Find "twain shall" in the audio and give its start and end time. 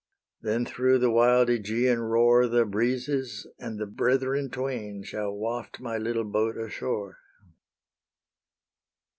4.49-5.31